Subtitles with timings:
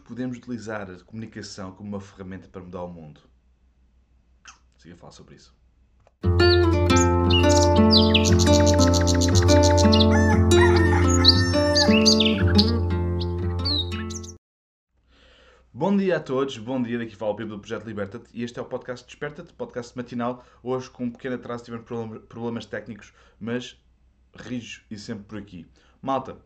[0.00, 3.20] podemos utilizar a comunicação como uma ferramenta para mudar o mundo?
[4.76, 5.54] Siga a falar sobre isso.
[15.72, 18.58] Bom dia a todos, bom dia, daqui fala o Pedro do Projeto Liberta-te e este
[18.58, 21.86] é o podcast Desperta-te, podcast matinal, hoje com um pequeno atraso, tivemos
[22.28, 23.82] problemas técnicos, mas
[24.34, 25.66] rijos e sempre por aqui.
[26.02, 26.38] Malta,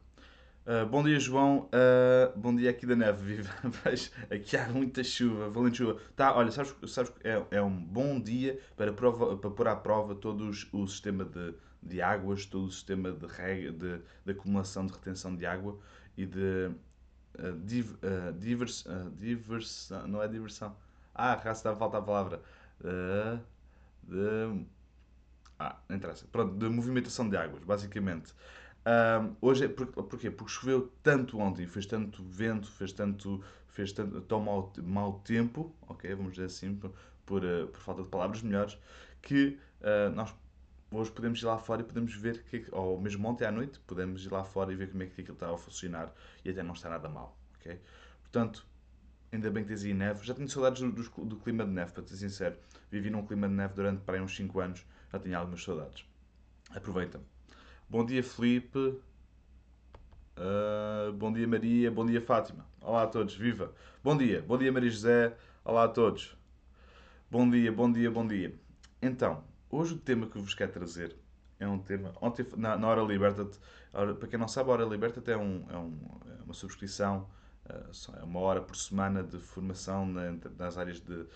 [0.67, 3.43] uh, bom dia João, uh, bom dia aqui da neve,
[3.85, 6.01] vejo, aqui há muita chuva, valente chuva.
[6.17, 10.15] Tá, olha, sabes, sabes é, é um bom dia para, prova, para pôr à prova
[10.15, 14.93] todo o sistema de, de águas, todo o sistema de, rega, de, de acumulação, de
[14.93, 15.79] retenção de água
[16.17, 16.71] e de
[17.39, 18.85] uh, div, uh, divers,
[19.19, 20.77] diversão, não é diversão.
[21.15, 22.43] Ah, cá está a faltar a palavra.
[24.03, 24.67] De,
[25.59, 26.27] ah, não interessa.
[26.31, 28.35] Pronto, de movimentação de águas, basicamente.
[28.85, 30.31] Uh, hoje é por, porquê?
[30.31, 35.75] Porque choveu tanto ontem, fez tanto vento, fez tanto, fez tanto tão mau, mau tempo,
[35.89, 36.15] ok?
[36.15, 36.93] Vamos dizer assim, por,
[37.25, 38.79] por, uh, por falta de palavras melhores,
[39.23, 40.35] que uh, nós
[40.93, 44.27] hoje podemos ir lá fora e podemos ver, que, ou mesmo ontem à noite, podemos
[44.27, 46.13] ir lá fora e ver como é que aquilo está a funcionar
[46.45, 47.81] e até não está nada mal, ok?
[48.21, 48.67] Portanto,
[49.33, 50.25] ainda bem que tens aí neve.
[50.27, 52.57] Já tenho saudades do, do, do, clima de neve, para ser sincero.
[52.91, 56.05] Vivi num clima de neve durante para aí uns 5 anos, já tinha algumas saudades.
[56.71, 57.34] Aproveita.
[57.89, 58.79] Bom dia, Felipe.
[60.37, 61.91] Uh, bom dia, Maria.
[61.91, 62.67] Bom dia, Fátima.
[62.81, 63.35] Olá a todos.
[63.37, 63.73] Viva.
[64.03, 64.43] Bom dia.
[64.43, 65.37] Bom dia, Maria José.
[65.65, 66.37] Olá a todos.
[67.31, 68.55] Bom dia, bom dia, bom dia.
[69.01, 69.43] Então,
[69.75, 71.17] Hoje o tema que vos quero trazer
[71.59, 72.13] é um tema.
[72.21, 73.59] Ontem, na, na Hora Liberta-te,
[73.91, 77.29] para quem não sabe, a Hora Liberta-te é, um, é, um, é, uma subscrição,
[77.69, 81.27] é uma hora por semana de formação nas áreas de,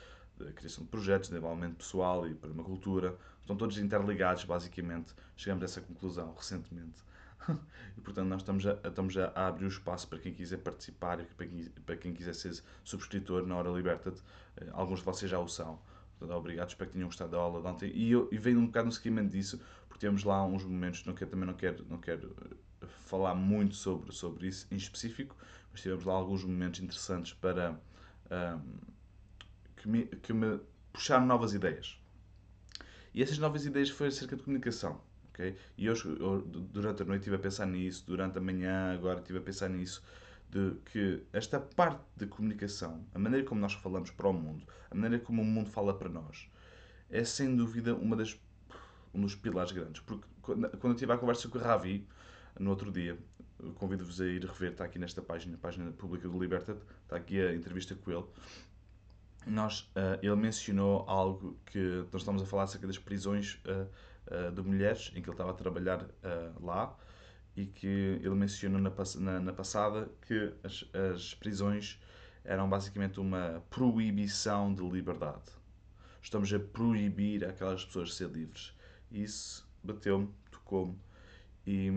[0.44, 3.16] de criação de projetos, de desenvolvimento pessoal e permacultura.
[3.40, 5.14] Estão todos interligados, basicamente.
[5.36, 7.02] Chegamos a essa conclusão recentemente.
[7.96, 11.46] e portanto, nós estamos a, estamos a abrir o espaço para quem quiser participar, para
[11.46, 14.22] quem, para quem quiser ser subscritor na Hora Liberta-te.
[14.56, 15.78] Eh, alguns de vocês já o são.
[16.18, 17.92] Portanto, obrigado, espero que tenham gostado da aula de ontem.
[17.94, 21.14] E, eu, e veio um bocado no seguimento disso, porque temos lá uns momentos, não
[21.14, 22.34] quero, também não quero, não quero
[22.82, 25.36] eh, falar muito sobre, sobre isso em específico,
[25.70, 27.78] mas tivemos lá alguns momentos interessantes para
[28.30, 28.97] um,
[29.88, 30.60] que, me, que me
[30.92, 31.98] puxaram novas ideias.
[33.14, 35.00] E essas novas ideias foram acerca de comunicação.
[35.30, 35.56] Okay?
[35.78, 36.04] E hoje,
[36.72, 40.02] durante a noite, estive a pensar nisso, durante a manhã, agora estive a pensar nisso
[40.50, 44.94] de que esta parte de comunicação, a maneira como nós falamos para o mundo, a
[44.94, 46.50] maneira como o mundo fala para nós,
[47.10, 48.38] é sem dúvida uma das,
[49.14, 50.00] um dos pilares grandes.
[50.02, 52.06] Porque quando eu tive a conversa com o Ravi,
[52.58, 53.18] no outro dia,
[53.74, 57.40] convido-vos a ir rever, está aqui nesta página, a página pública do Libertad, está aqui
[57.40, 58.24] a entrevista com ele.
[59.48, 63.88] Nós, uh, ele mencionou algo que nós estamos a falar acerca das prisões uh,
[64.48, 66.06] uh, de mulheres, em que ele estava a trabalhar
[66.60, 66.96] lá,
[67.56, 71.98] e que ele mencionou na, na, na passada que as, as prisões
[72.44, 75.50] eram basicamente uma proibição de liberdade.
[76.22, 78.74] Estamos a proibir aquelas pessoas de ser livres.
[79.10, 80.98] Isso bateu-me, tocou-me
[81.66, 81.90] e,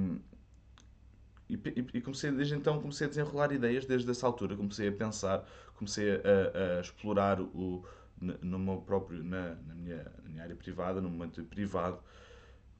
[1.56, 5.46] e, e, comecei, desde então comecei a desenrolar ideias desde essa altura, comecei a pensar,
[5.76, 7.86] comecei a, a explorar o,
[8.42, 12.00] no meu próprio, na, na, minha, na minha área privada, no momento privado,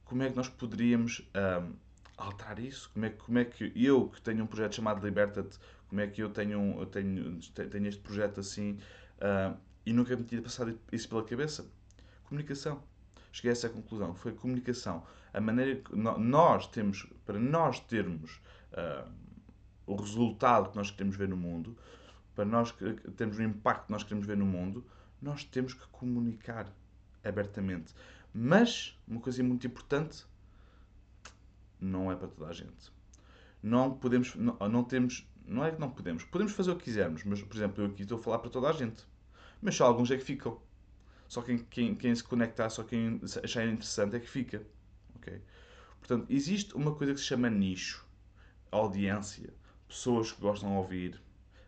[0.04, 1.28] como é que nós poderíamos
[1.62, 1.72] um,
[2.16, 2.90] alterar isso?
[2.92, 5.58] Como é, como é que eu, que tenho um projeto chamado Liberta-te,
[5.88, 8.78] como é que eu tenho, eu tenho, tenho este projeto assim
[9.18, 11.66] uh, e nunca me tinha passado isso pela cabeça?
[12.24, 12.82] Comunicação.
[13.32, 14.14] Cheguei a essa conclusão.
[14.14, 15.04] Foi comunicação.
[15.32, 18.40] A maneira que nós temos, para nós termos
[18.72, 19.10] uh,
[19.86, 21.76] o resultado que nós queremos ver no mundo,
[22.34, 22.74] para nós
[23.16, 24.84] termos o impacto que nós queremos ver no mundo,
[25.20, 26.72] nós temos que comunicar
[27.22, 27.94] abertamente.
[28.34, 30.24] Mas, uma coisa muito importante,
[31.80, 32.92] não é para toda a gente.
[33.62, 37.22] Não podemos, não, não temos, não é que não podemos, podemos fazer o que quisermos,
[37.24, 39.04] mas, por exemplo, eu aqui estou a falar para toda a gente.
[39.60, 40.60] Mas só alguns é que ficam.
[41.28, 44.66] Só quem, quem, quem se conectar, só quem achar interessante é que fica.
[45.16, 45.40] ok?
[45.98, 48.04] Portanto, existe uma coisa que se chama nicho,
[48.72, 49.52] audiência,
[49.86, 51.22] pessoas que gostam de ouvir,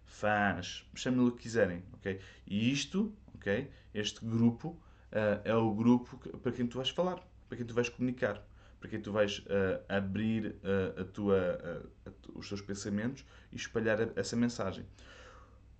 [0.04, 2.20] fãs, chamem-lhe o que quiserem, ok?
[2.46, 3.70] E isto, ok?
[3.92, 7.74] Este grupo uh, é o grupo que, para quem tu vais falar, para quem tu
[7.74, 8.44] vais comunicar
[8.84, 11.90] para quem tu vais uh, abrir uh, a tua,
[12.34, 14.84] os teus pensamentos e espalhar essa mensagem.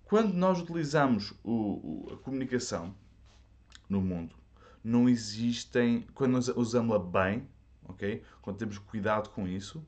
[0.05, 2.95] Quando nós utilizamos o, o, a comunicação
[3.87, 4.35] no mundo,
[4.83, 6.01] não existem.
[6.15, 7.47] Quando nós usamos-la bem,
[7.83, 8.23] ok?
[8.41, 9.85] Quando temos cuidado com isso,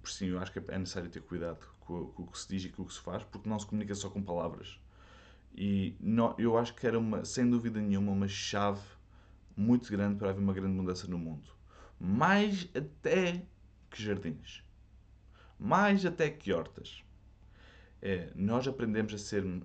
[0.00, 2.64] por sim, eu acho que é necessário ter cuidado com, com, o que se diz
[2.64, 4.78] e com o que se faz, porque não se comunica só com palavras.
[5.54, 8.82] E não, eu acho que era, uma, sem dúvida nenhuma, uma chave
[9.56, 11.58] muito grande para haver uma grande mudança no mundo
[11.98, 13.42] mais até
[13.90, 14.62] que jardins,
[15.58, 17.02] mais até que hortas.
[18.00, 19.64] É nós aprendemos a ser, uh,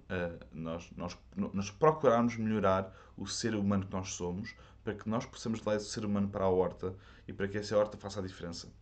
[0.51, 5.59] nós, nós, nós procurarmos melhorar o ser humano que nós somos para que nós possamos
[5.59, 6.95] levar esse ser humano para a horta
[7.27, 8.74] e para que essa horta faça a diferença.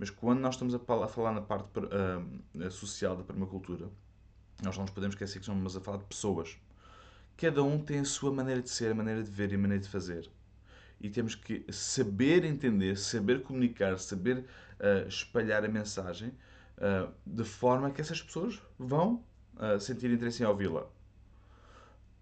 [0.00, 3.86] Mas quando nós estamos a, falar na parte uh, social da permacultura,
[4.62, 6.56] nós não nos podemos esquecer que estamos a falar de pessoas.
[7.36, 9.82] Cada um tem a sua maneira de ser, a maneira de ver e a maneira
[9.82, 10.30] de fazer.
[10.98, 16.30] E temos que saber entender, saber comunicar, saber uh, espalhar a mensagem
[16.78, 19.22] uh, de forma que essas pessoas vão
[19.78, 20.88] sentir interesse em ouvi-la.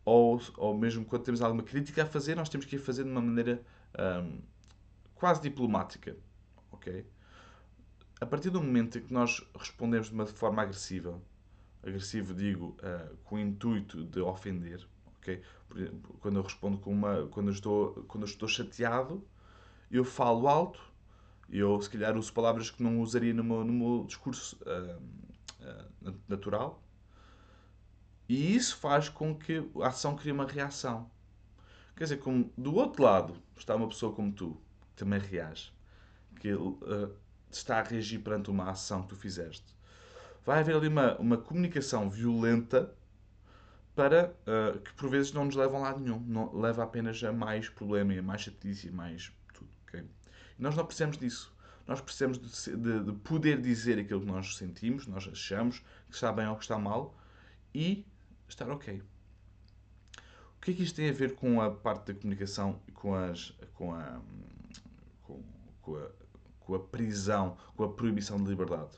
[0.05, 3.11] Ou, ou mesmo quando temos alguma crítica a fazer, nós temos que ir fazer de
[3.11, 3.63] uma maneira
[3.97, 4.41] um,
[5.15, 6.17] quase diplomática.
[6.73, 7.07] ok?
[8.20, 11.20] A partir do momento em que nós respondemos de uma forma agressiva,
[11.82, 14.87] agressivo digo uh, com o intuito de ofender,
[15.19, 15.43] ok?
[16.20, 19.25] Quando eu respondo com uma, quando eu estou, quando eu estou chateado,
[19.91, 20.81] eu falo alto,
[21.49, 25.00] eu se calhar uso palavras que não usaria no meu, no meu discurso uh,
[26.09, 26.82] uh, natural,
[28.29, 31.11] e isso faz com que a ação crie uma reação.
[31.97, 34.61] Quer dizer, como do outro lado está uma pessoa como tu,
[34.91, 35.73] que também reage,
[36.38, 37.17] que uh,
[37.50, 39.77] está a reagir perante uma ação que tu fizeste.
[40.45, 42.95] Vai haver ali uma, uma comunicação violenta
[43.95, 46.21] para uh, que por vezes não nos leva a lado nenhum.
[46.21, 49.71] Não, leva apenas a mais problema e a mais chatice e mais tudo.
[49.87, 50.05] Okay?
[50.59, 51.53] Nós não precisamos disso.
[51.87, 55.79] Nós precisamos de, de, de, poder dizer aquilo que nós sentimos, nós achamos
[56.09, 57.19] que está bem ou que está mal
[57.75, 58.06] e
[58.47, 59.03] estar ok.
[60.56, 63.55] O que é que isto tem a ver com a parte da comunicação com, as,
[63.75, 64.21] com, a,
[65.81, 66.28] com a
[66.69, 68.91] com a prisão, com a proibição de liberdade.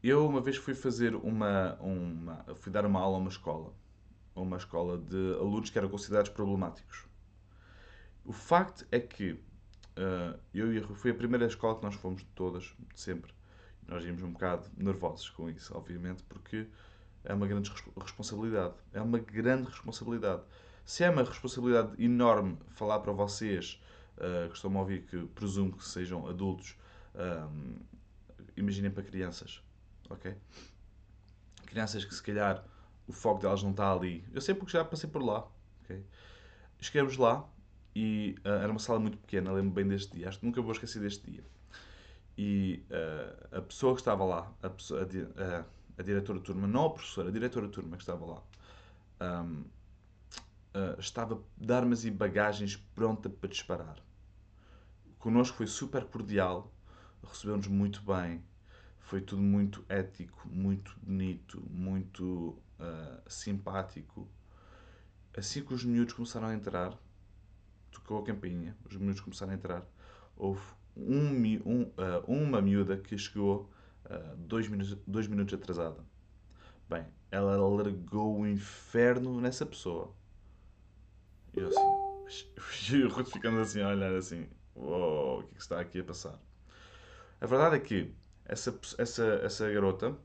[0.00, 3.74] Eu uma vez fui fazer uma, uma fui dar uma aula a uma escola,
[4.36, 7.04] a uma escola de alunos que eram considerados problemáticos.
[8.24, 13.34] O facto é que uh, eu fui a primeira escola que nós fomos todas, sempre.
[13.88, 16.68] Nós íamos um bocado nervosos com isso, obviamente, porque
[17.24, 17.68] é uma grande
[18.00, 18.74] responsabilidade.
[18.92, 20.42] É uma grande responsabilidade.
[20.84, 23.82] Se é uma responsabilidade enorme falar para vocês
[24.20, 26.76] uh, que estão a ouvir, que presumo que sejam adultos,
[27.14, 27.76] um,
[28.56, 29.62] imaginem para crianças,
[30.08, 30.34] ok?
[31.66, 32.64] Crianças que se calhar
[33.06, 34.24] o foco delas não está ali.
[34.32, 35.46] Eu sei porque já passei por lá,
[35.82, 36.04] ok?
[36.80, 37.48] Chegamos lá
[37.94, 40.72] e uh, era uma sala muito pequena, lembro bem deste dia, acho que nunca vou
[40.72, 41.44] esquecer deste dia.
[42.38, 45.64] E uh, a pessoa que estava lá, a, pessoa, a, a,
[45.98, 48.42] a, diretora de turma, não a professora, a diretora de turma que estava lá,
[49.20, 49.60] um,
[50.74, 53.96] uh, estava de armas e bagagens pronta para disparar
[55.20, 56.72] connosco foi super cordial,
[57.22, 58.42] recebeu-nos muito bem,
[58.98, 64.28] foi tudo muito ético, muito bonito, muito uh, simpático.
[65.36, 66.98] Assim que os miúdos começaram a entrar,
[67.92, 69.86] tocou a campainha, os miúdos começaram a entrar,
[70.36, 70.62] houve
[70.96, 71.32] um,
[71.66, 73.70] um, uh, uma miúda que chegou
[74.06, 76.02] uh, dois, minutos, dois minutos atrasada.
[76.88, 80.12] Bem, ela largou o inferno nessa pessoa.
[81.52, 86.04] Eu assim, ficando assim a olhar assim, oh, o que, é que está aqui a
[86.04, 86.38] passar?
[87.40, 88.12] A verdade é que
[88.44, 90.16] essa, essa, essa garota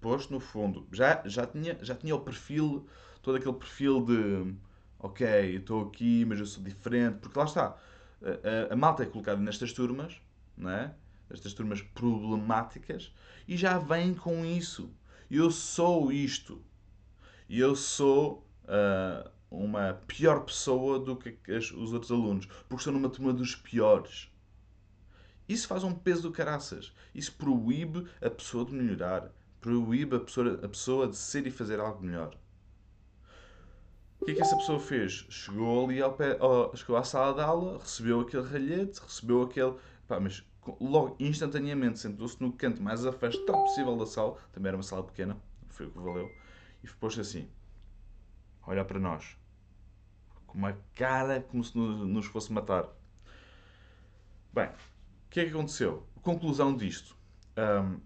[0.00, 2.86] pôs no fundo, já, já, tinha, já tinha o perfil,
[3.22, 4.54] todo aquele perfil de
[4.98, 7.76] ok, eu estou aqui, mas eu sou diferente, porque lá está,
[8.22, 10.20] a, a, a malta é colocada nestas turmas,
[10.56, 10.94] não é?
[11.30, 13.12] Estas turmas problemáticas,
[13.46, 14.90] e já vem com isso.
[15.30, 16.60] Eu sou isto.
[17.48, 23.32] Eu sou uh, uma pior pessoa do que os outros alunos, porque estou numa turma
[23.32, 24.30] dos piores.
[25.48, 26.94] Isso faz um peso do caraças.
[27.12, 29.32] Isso proíbe a pessoa de melhorar.
[29.60, 32.38] Proíbe a pessoa, a pessoa de ser e fazer algo melhor.
[34.20, 35.26] O que é que essa pessoa fez?
[35.28, 36.38] Chegou ali ao pé,
[36.76, 39.74] chegou à sala de aula, recebeu aquele ralhete, recebeu aquele.
[40.06, 40.44] Pá, mas
[40.80, 45.36] logo, instantaneamente, sentou-se no canto mais afastado possível da sala, também era uma sala pequena,
[45.70, 46.30] foi o que valeu,
[46.84, 47.48] e pôs-se assim:
[48.66, 49.39] olhar para nós
[50.50, 52.88] com uma cara como se nos fosse matar.
[54.52, 56.06] Bem, o que é que aconteceu?
[56.22, 57.16] Conclusão disto.
[57.56, 58.00] Um...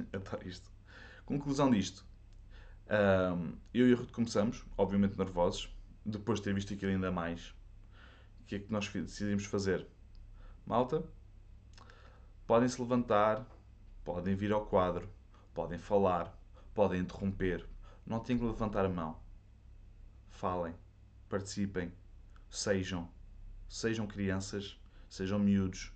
[0.12, 0.72] Adoro isto.
[1.26, 2.06] Conclusão disto.
[2.88, 5.70] Um, eu e o Ruth começamos, obviamente nervosos,
[6.04, 7.50] depois de ter visto aquilo ainda mais.
[8.40, 9.86] O que é que nós decidimos fazer?
[10.64, 11.04] Malta,
[12.46, 13.44] podem se levantar,
[14.04, 15.08] podem vir ao quadro,
[15.52, 16.34] podem falar,
[16.74, 17.68] podem interromper,
[18.06, 19.25] não têm que levantar a mão
[20.36, 20.74] falem,
[21.28, 21.92] participem,
[22.50, 23.08] sejam,
[23.68, 24.78] sejam crianças,
[25.08, 25.92] sejam miúdos,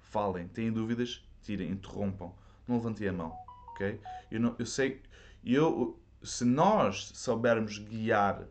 [0.00, 2.34] falem, têm dúvidas, tirem, interrompam,
[2.66, 3.36] não levantem a mão,
[3.68, 4.00] ok?
[4.30, 5.02] Eu, não, eu sei,
[5.44, 8.46] eu, se nós soubermos guiar,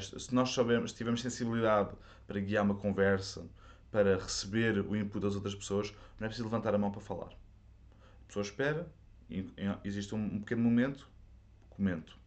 [0.00, 1.94] se nós soubermos, tivermos sensibilidade
[2.26, 3.46] para guiar uma conversa,
[3.92, 7.30] para receber o input das outras pessoas, não é preciso levantar a mão para falar.
[7.30, 8.92] A pessoa espera,
[9.84, 11.08] existe um pequeno momento,
[11.70, 12.18] comento.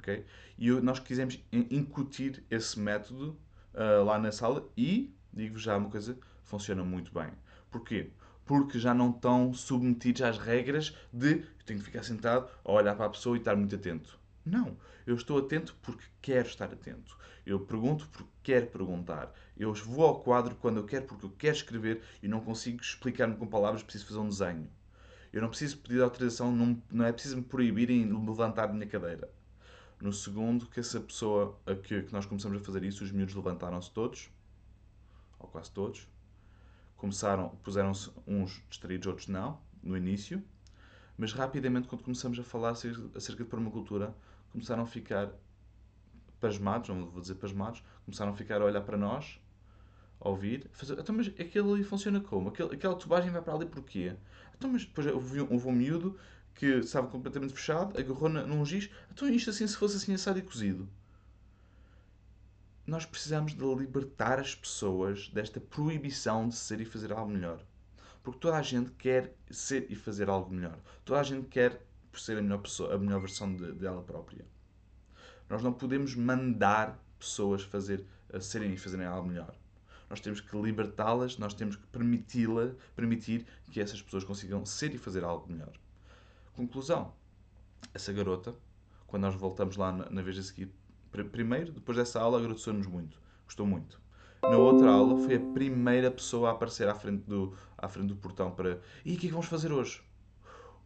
[0.00, 0.24] Ok?
[0.58, 3.38] E nós quisemos incutir esse método
[3.74, 7.30] uh, lá na sala e, digo-vos já uma coisa, funciona muito bem.
[7.70, 8.10] Porquê?
[8.44, 12.96] Porque já não estão submetidos às regras de eu tenho que ficar sentado a olhar
[12.96, 14.18] para a pessoa e estar muito atento.
[14.44, 14.76] Não.
[15.06, 17.16] Eu estou atento porque quero estar atento.
[17.46, 19.32] Eu pergunto porque quero perguntar.
[19.56, 23.36] Eu vou ao quadro quando eu quero porque eu quero escrever e não consigo explicar-me
[23.36, 24.68] com palavras, preciso fazer um desenho.
[25.32, 28.86] Eu não preciso pedir autorização, não, não é preciso me proibirem de levantar da minha
[28.86, 29.30] cadeira.
[30.00, 33.34] No segundo, que essa pessoa, a que, que nós começamos a fazer isso, os miúdos
[33.34, 34.30] levantaram-se todos,
[35.38, 36.08] ou quase todos,
[36.96, 40.42] começaram, puseram-se uns distraídos, outros não, no início,
[41.18, 44.14] mas rapidamente, quando começamos a falar acerca de permacultura,
[44.52, 45.30] começaram a ficar
[46.40, 49.38] pasmados, não vou dizer pasmados, começaram a ficar a olhar para nós,
[50.18, 52.48] a ouvir, a fazer, então, mas aquilo ali funciona como?
[52.48, 54.16] Aquela, aquela tubagem vai para ali porquê?
[54.56, 56.18] Então, mas depois houve, houve um miúdo
[56.60, 60.42] que estava completamente fechado, agarrou num giz, então isto assim, se fosse assim assado e
[60.42, 60.86] cozido.
[62.86, 67.64] Nós precisamos de libertar as pessoas desta proibição de ser e fazer algo melhor.
[68.22, 70.78] Porque toda a gente quer ser e fazer algo melhor.
[71.02, 74.44] Toda a gente quer ser a melhor, pessoa, a melhor versão de, dela própria.
[75.48, 78.04] Nós não podemos mandar pessoas fazer,
[78.38, 79.54] serem e fazerem algo melhor.
[80.10, 84.98] Nós temos que libertá-las, nós temos que permiti-la, permitir que essas pessoas consigam ser e
[84.98, 85.72] fazer algo melhor.
[86.54, 87.14] Conclusão.
[87.94, 88.54] Essa garota,
[89.06, 90.72] quando nós voltamos lá na, na vez a seguir,
[91.10, 93.20] primeiro, depois dessa aula, agradeceu-nos muito.
[93.44, 94.00] Gostou muito.
[94.42, 98.16] Na outra aula, foi a primeira pessoa a aparecer à frente do, à frente do
[98.16, 98.80] portão para.
[99.04, 100.02] E o que é que vamos fazer hoje?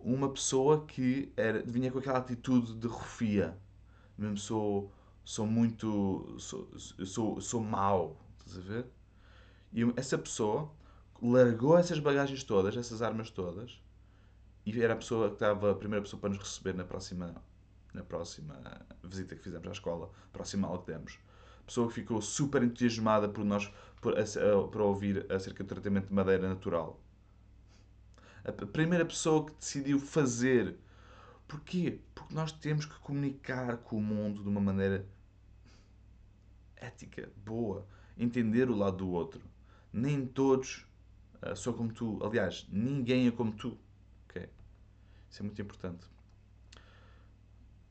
[0.00, 3.56] Uma pessoa que era, vinha com aquela atitude de rufia.
[4.18, 4.92] Mesmo sou,
[5.24, 6.34] sou muito.
[6.38, 8.20] Sou, sou, sou mau.
[8.38, 8.86] Estás a ver?
[9.72, 10.70] E essa pessoa
[11.22, 13.80] largou essas bagagens todas, essas armas todas,
[14.66, 17.34] e era a pessoa que estava a primeira pessoa para nos receber na próxima,
[17.92, 18.58] na próxima
[19.02, 21.18] visita que fizemos à escola, próxima aula que demos.
[21.66, 24.14] Pessoa que ficou super entusiasmada por nós, por,
[24.70, 27.00] por ouvir acerca do tratamento de madeira natural.
[28.44, 30.76] A primeira pessoa que decidiu fazer.
[31.48, 32.00] Porquê?
[32.14, 35.06] Porque nós temos que comunicar com o mundo de uma maneira
[36.76, 39.40] ética, boa, entender o lado do outro.
[39.92, 40.86] Nem todos
[41.42, 42.18] uh, são como tu.
[42.22, 43.78] Aliás, ninguém é como tu.
[45.34, 46.06] Isso é muito importante.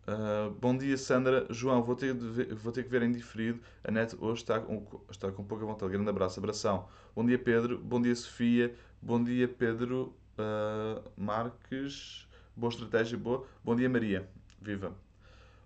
[0.07, 1.45] Uh, bom dia, Sandra.
[1.49, 3.59] João, vou ter, ver, vou ter que ver em diferido.
[3.83, 4.63] A net hoje está,
[5.11, 5.91] está com pouca vontade.
[5.91, 6.87] Grande abraço, abração.
[7.13, 7.77] Bom dia, Pedro.
[7.79, 8.73] Bom dia, Sofia.
[9.01, 12.29] Bom dia, Pedro uh, Marques.
[12.55, 13.45] Boa estratégia, boa.
[13.61, 14.25] Bom dia, Maria.
[14.61, 14.95] Viva.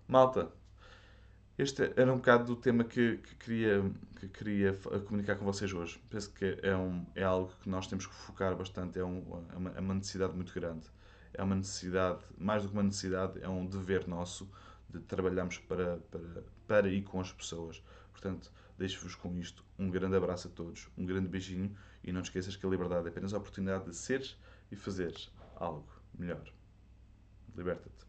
[0.08, 0.50] Malta,
[1.56, 4.72] este era um bocado do tema que, que queria, que queria
[5.06, 6.02] comunicar com vocês hoje.
[6.10, 8.98] Penso que é, um, é algo que nós temos que focar bastante.
[8.98, 10.90] É, um, é, uma, é uma necessidade muito grande
[11.38, 14.50] é uma necessidade, mais do que uma necessidade, é um dever nosso
[14.90, 17.82] de trabalharmos para, para, para e com as pessoas.
[18.10, 19.64] Portanto, deixo-vos com isto.
[19.78, 23.10] Um grande abraço a todos, um grande beijinho e não esqueças que a liberdade é
[23.10, 24.36] apenas a oportunidade de seres
[24.72, 26.52] e fazeres algo melhor.
[27.56, 28.06] Liberta-te.